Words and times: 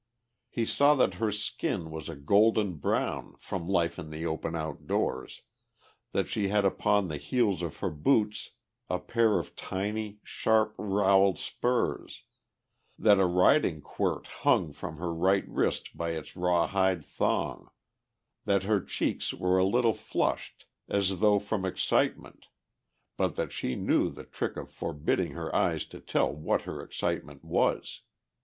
He 0.49 0.65
saw 0.65 0.95
that 0.95 1.13
her 1.21 1.31
skin 1.31 1.91
was 1.91 2.09
a 2.09 2.15
golden 2.15 2.77
brown 2.77 3.35
from 3.37 3.67
life 3.69 3.99
in 3.99 4.09
the 4.09 4.25
open 4.25 4.55
outdoors, 4.55 5.43
that 6.11 6.27
she 6.27 6.47
had 6.47 6.65
upon 6.65 7.07
the 7.07 7.17
heels 7.17 7.61
of 7.61 7.77
her 7.81 7.91
boots 7.91 8.49
a 8.89 8.97
pair 8.97 9.37
of 9.37 9.55
tiny, 9.55 10.17
sharp 10.23 10.73
rowelled 10.79 11.37
spurs, 11.37 12.23
that 12.97 13.19
a 13.19 13.27
riding 13.27 13.79
quirt 13.79 14.25
hung 14.41 14.71
from 14.73 14.97
her 14.97 15.13
right 15.13 15.47
wrist 15.47 15.95
by 15.95 16.13
its 16.13 16.35
rawhide 16.35 17.05
thong, 17.05 17.69
that 18.45 18.63
her 18.63 18.81
cheeks 18.83 19.31
were 19.35 19.59
a 19.59 19.63
little 19.63 19.93
flushed 19.93 20.65
as 20.89 21.19
though 21.19 21.37
from 21.37 21.63
excitement 21.63 22.47
but 23.17 23.35
that 23.35 23.51
she 23.51 23.75
knew 23.75 24.09
the 24.09 24.23
trick 24.23 24.57
of 24.57 24.71
forbidding 24.71 25.33
her 25.33 25.55
eyes 25.55 25.85
to 25.85 25.99
tell 25.99 26.33
what 26.33 26.63
her 26.63 26.81
excitement 26.81 27.43
was. 27.45 28.01